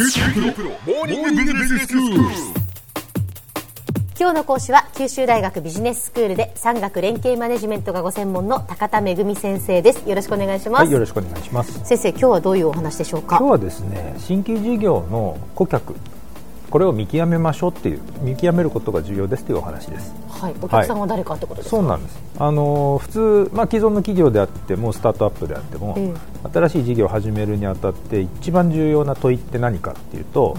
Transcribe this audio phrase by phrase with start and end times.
[0.00, 0.06] 今
[4.30, 10.08] 日の講師は九州大学ビジネススクールで産学連携マネジメントがご専門の高田恵先生です。
[10.08, 11.84] よろしくお願いします、はい、よろしくお願いします。
[11.84, 13.38] 先生今日はどういうお話でしょうか？
[13.38, 15.96] 今日はですね新規事業の顧客
[16.70, 20.14] これを見極めましょうっていう見極めることが重要ですというお話です。
[20.28, 22.18] はいお客さんは誰かってことですか、そうなんです。
[22.38, 26.14] あの普通、まあ、既存の企業であってもスタートアップであっても、え
[26.52, 30.56] 新しい事業を始めるにあたって一番重要な問いって何かっていうと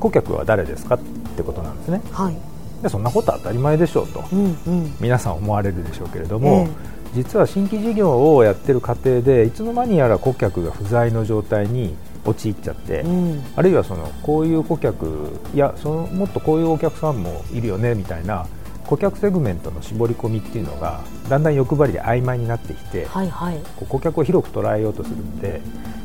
[0.00, 0.98] 顧客は誰ですかっ
[1.36, 2.00] てことなんですね。
[2.12, 2.36] はい。
[2.82, 4.94] でそんなことは当たり前でしょうと、うんうん。
[5.00, 6.98] 皆さん思われるでしょうけれども、え。
[7.14, 13.42] 実は新規事業をやってる過程でいつの間にやら顧客が不在の状態に陥っちゃって、うん。
[13.56, 18.46] あるいはそのこういう顧客いやそのもっとこういうお客さんもいるよねみたいな
[18.86, 23.58] 顧客セグメントの絞り込みっていうのがだんだん欲張りで曖昧になってきて、はいはい。
[23.88, 25.60] 顧客を広く捉えようとするので、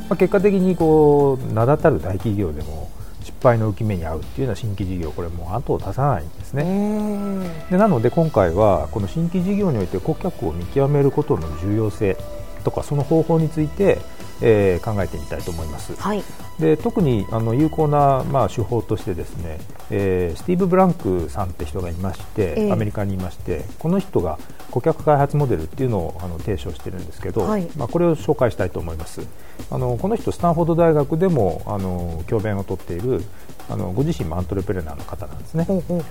[0.10, 2.92] まあ、結果的にこう名だたる大企業でも
[3.22, 6.64] 失敗の浮き目に遭うっていうような新規事業これもう後を絶さないんですうね。
[6.64, 12.18] んでなので今回はこの新規事業において顧客を見極めることの重要性
[12.64, 14.00] とかその方法について、
[14.42, 15.96] えー考えてみたいと思います。
[16.00, 16.24] はい。
[16.60, 22.72] で特にあの有効な、まあ、手法としてですね、えースティーブ・ブランクさんって人がいまして、ええ。
[22.72, 24.38] アメリカにいましてこの人が
[24.72, 27.68] 顧客開発モデルっていうのをあの提唱してるんですけど、はい。
[27.78, 29.22] まあ、これを紹介したいと思います。
[29.70, 33.24] あのこの人スタンフォード大学でもあの教鞭をとっている
[33.70, 35.66] あのご自身もアントレプレナーの方なんですね。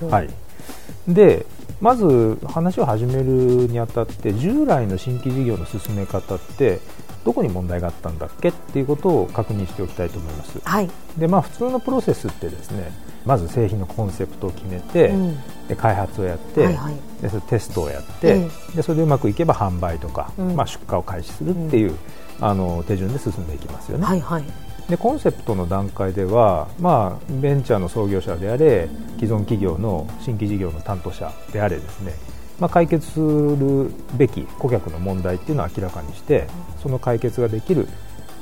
[0.09, 0.29] はい、
[1.07, 1.45] で
[1.81, 3.23] まず話を始める
[3.67, 6.79] にあたって従来の新規事業の進め方って
[7.25, 8.49] どこに問題があったんだっけ？
[8.49, 10.59] っていうことを確認しておきたいと思います。
[10.63, 10.89] はい。
[11.17, 12.91] でまあ、普通のプロセスってですね
[13.25, 15.37] まず製品のコンセプトを決めて、うん。
[15.67, 16.95] で開発をやって、はいはい。
[17.21, 20.55] でそれテストをやって、えでそれでうまくいけば販売とか、うん。
[20.55, 21.95] まあ、出荷を開始するっていう、
[22.41, 24.05] あの手順で進んでいきますよね。
[24.05, 24.43] はいはい
[24.89, 32.13] でコンセプトの段階では、まあ、ベンチャーの創業者であれ既存企業の新規事業の担当者であれですね、
[32.59, 36.47] まあ、解決するべき顧客の問題っていうのを明らかにして
[36.81, 37.87] その解決ができる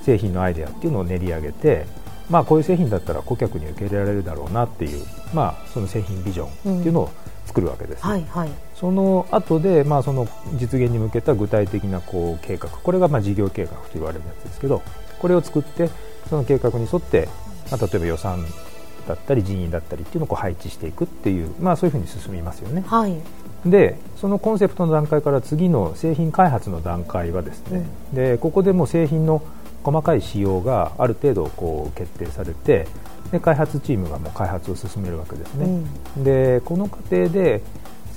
[0.03, 1.85] 製品のアイデアっていうのを練り上げて、
[2.29, 7.11] まあ、こういう製品だったら顧客に受け入れられるだろうなっていう、まあ、その製品ビジョンっていうのを
[7.45, 8.49] 作るわけです、はいはい。
[8.75, 12.69] その後で、まあ、その実現に向けた具体的なこう計画。
[12.69, 14.81] これがまあ事業計画と言われるやつですけど
[15.19, 15.89] これを作って
[16.29, 17.27] その計画に沿って、
[17.71, 18.45] まあ、例えば予算
[19.07, 22.83] だったり人員だったりっていうのをこう配置していくっていう、まあ、そういうふうに進みますよね。
[22.87, 23.15] はい。
[23.65, 29.41] でそのコンセプトの段階から次の製品開発の段階はですね、でここでもう製品の
[29.83, 32.87] 細かい仕様がある程度こう決定されて
[33.31, 35.83] で開発チームがもう開発を進めるわけですね、
[36.17, 37.61] でこの過程で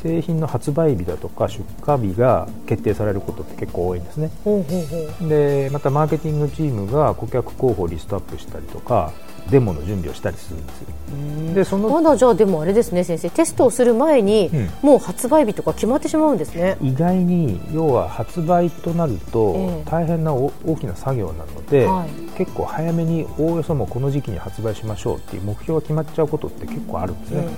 [0.05, 4.31] 製品の発売日だとか出荷日が決定されることって結構多いんですね。
[4.45, 4.85] ほうほう
[5.19, 5.29] ほう。
[5.31, 9.13] でまたマーケティングチームが顧客候補をリストアップしたりとか
[9.51, 11.55] デモの準備をしたりするんですよ。
[11.55, 13.31] でそのまだじゃあでもあれですね先生。
[13.31, 14.71] テストをする前に、うん。
[14.83, 16.77] もう発売日とか決まってしまうんですね。
[16.83, 19.91] 意外に要は発売となるとええ。
[19.91, 22.11] 大変なお大きな作業なので、はい。
[22.37, 27.49] 結構早めにおおよそもうこの時期に発売しましょうっていう目標が決まっちゃうことって結構あるんですね。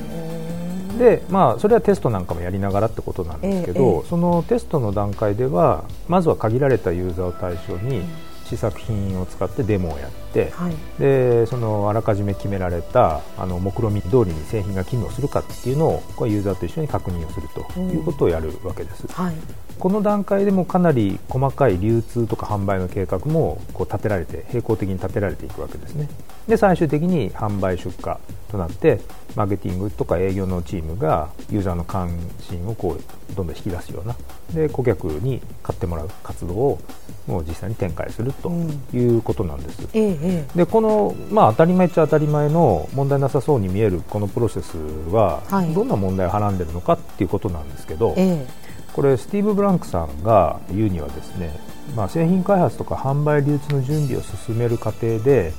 [0.98, 4.02] でまあ、それはテストなんかもやりながらってことなんですけど、ええええ。
[4.08, 8.02] そのテストの段階ではまずは限られたユーザーを対象に
[8.44, 10.74] 試作品を使ってデモをやって、はい。
[11.00, 19.34] でそのあらかじめ決められたあの目論見通りに製品が機能するかっていうのをこうユーザーと一緒に確認をするということをやるわけです、はい。
[19.78, 26.08] この段階でもかなり細かい流通とか販売の計画もこう立てられて並行的に立てられていくわけですね。
[26.48, 28.14] で最終的に販売出荷
[28.46, 29.00] となって
[29.34, 34.16] マーケティングとか営業のチームがユーザーの関心をこうどんどん引き出すような。
[34.54, 36.78] で顧客に買ってもらう活動を
[37.26, 38.50] もう実際に展開すると
[38.94, 44.76] いうことなんです、えええでこの、まあ、当たり前っちゃ当たり前の問題なさそうに見えるこのプロセス
[45.10, 45.74] は、はい。
[45.74, 48.66] どんな問題をはらんでるのかっていうことなんですけど、ええ。
[48.92, 51.58] これスティーブ・ブランクさんが言うにはですね、
[51.94, 55.52] まあ、製品開発とか販売流通の準備を進める過程で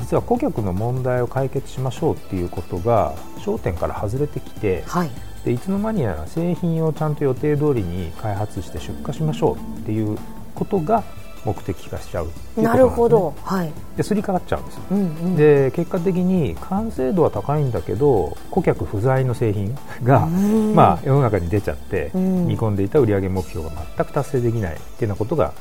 [0.00, 5.10] 実は顧客の問題を解決しましょうっていうことが焦点から外れてきてはい。
[5.44, 10.18] でいつの間にやら製品をちゃんと予定通りに開発して出荷しましょうっていう
[10.54, 11.04] ことが
[11.44, 13.34] 目的化しちゃうなね、なるほど。
[13.44, 13.70] はい。
[13.96, 14.82] ですり替わっちゃうんですよ。
[14.92, 15.36] うんうん。
[15.36, 20.74] で結果的に完成度は高いんだけど顧客不在の製品が、うん。
[20.74, 22.46] まあ、世の中に出ちゃって、うん。
[22.46, 25.52] 見込んでいた売上目標が全く達成できないっていうようなことが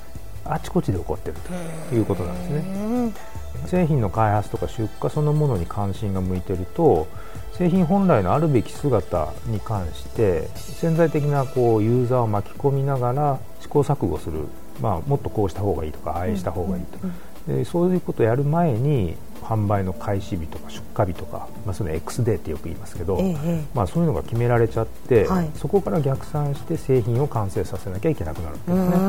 [0.45, 1.39] あちこちで起こっている
[1.89, 2.75] ということなんですね。
[2.75, 3.13] うん
[3.67, 7.07] 製品の開発とか出荷そのものに関心が向いていると
[7.53, 14.47] 製品本来のあるべき姿に関して潜在的なこうユーザーを巻き込みながら試行錯誤する、
[14.81, 16.83] まあ、もっとこうした方がいいとかああした方がいい
[17.47, 25.49] と、でそういうことをやる前に販売の開始日とか出荷日とか、まあ、その X デーってよく言いますけど、ええまあ、そういうのが決められちゃって、はい。
[25.55, 28.75] そこから逆算して製品を完成させなきゃいけなくなるんですね。
[28.75, 28.99] う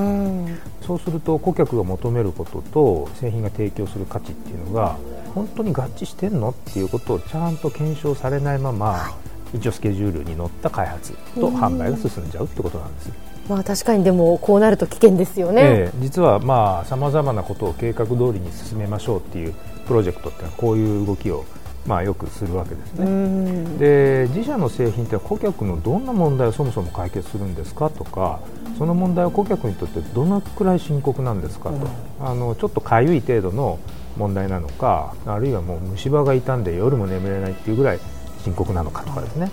[0.51, 0.59] ん。
[0.83, 4.97] そうすると顧客が求めることと製品が提供する価値っていうのが
[5.35, 9.17] 本当に合致してんのっていうことをちゃんと検証されないまま、
[9.55, 13.11] 一応スケジュールに乗った開発と販売が進んじゃうってことなんです。
[13.49, 15.99] まあ確かにでもこうなると危険ですよね、ええ。
[16.01, 19.55] 実はまあさまざまなことを計画通りに進めましょうっていう
[19.87, 21.45] プロジェクトってのはこういう動きを
[21.87, 23.11] まあよくするわけですうね。
[23.11, 23.79] ん。
[23.79, 28.41] で自社の製品って顧客のどんな問題をそもそも解決するんですかとか
[28.79, 31.77] その問題は顧客にとってどのくらい深刻なんですかと、
[32.21, 33.79] あのちょっとかゆい程度の
[34.17, 38.01] 問題なのかあるいはもう虫歯が傷んで夜も眠れないっていうぐらい
[38.43, 39.51] 深刻なのかとかですね。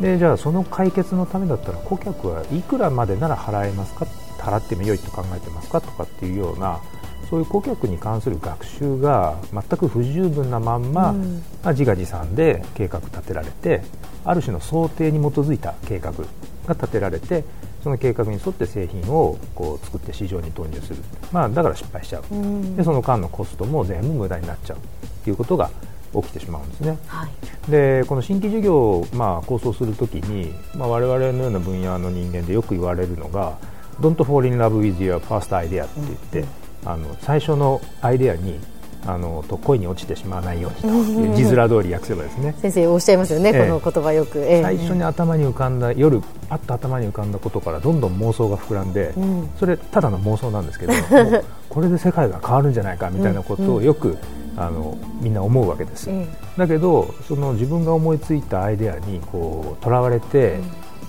[0.00, 4.06] でじゃあその解決のためだったら顧客はいくらまでなら払えますか？
[4.38, 5.80] 払ってもよいと考えてますか？
[5.80, 6.80] とかっていうような
[7.28, 11.42] そういう顧客に関する学習が全く不十分なまんま、うん。
[11.62, 13.82] まあ、自画自賛で計画立てられて
[14.24, 17.44] ある種の想定に基づいた計画が立てられて
[17.82, 21.02] その計画に沿って製品をこう作って市場に投入する、
[21.32, 22.76] まあ、だから失敗しちゃう、うん。
[22.76, 24.76] でその間のコストも全部無駄になっちゃう。
[25.24, 25.70] ということが
[26.14, 26.98] 起きてしまうんですね。
[27.06, 27.70] はい。
[27.70, 33.56] でこの新規事業をまあ構想するときに、まあ、我々のような分野の人間でよく言われるのが
[34.00, 36.44] 「Don't fall in love with your first idea」って言って、
[36.84, 38.58] あの最初のアイデアに
[39.04, 42.54] あのと恋に落ちてしまわないようにと字面通り訳せばですね。
[42.60, 43.60] 先生おっしゃいますよね、ええ。
[43.62, 44.62] この言葉よく、ええ。
[44.62, 49.50] 最初に頭に浮かんだ夜パッと頭に浮かんだことからどんどん妄想が膨らんで、ん。
[49.58, 50.92] それただの妄想なんですけど
[51.68, 54.16] これで世界が変わるんじゃないかみたいなことをよく、
[54.56, 56.26] あのみんな思うわけです、え
[56.56, 60.60] だけどその自分が思いついたアイデアにこうとらわれて、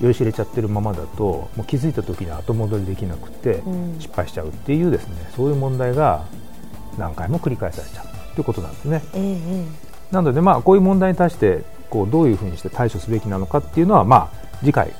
[0.04, 3.96] 酔いしれちゃってるままだともう気づいた時に後戻りできなくてうん。
[4.00, 6.26] 失敗しちゃうっていうですねそういう問題が
[6.98, 9.02] 何回も繰り返されちゃうということなんですね。
[9.14, 9.38] ええ
[9.80, 14.94] えなので、まあ、こういう問題に対してこうどういうふうにして対処すべきなのかっていうのは、まあ、次回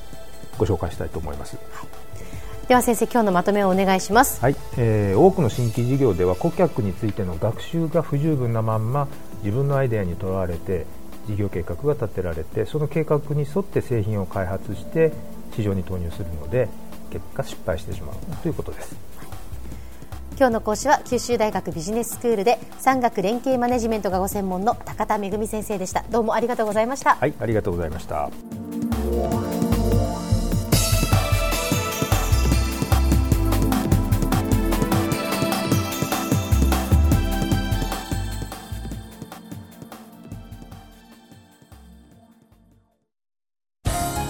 [0.58, 4.42] ご紹介したいと思います、えでは先生今日のまとめをお願いします。
[4.42, 4.56] はい。
[4.78, 9.08] えー多くの新規事業では顧客についての学習が不十分なまんま
[9.44, 10.86] 自分のアイデアにとらわれて
[11.28, 15.12] 事業計画が立てられてその計画に沿って製品を開発して
[15.56, 16.68] 市場に投入するので
[17.12, 18.16] 結果失敗してしまう。
[18.42, 18.96] ということです。
[20.36, 26.04] 今日の講師は九州大学ビジネススクールで産学連携マネジメントがご専門の高田恵先生でした。
[26.10, 27.16] どうもありがとうございました。
[27.16, 28.30] はいありがとうございました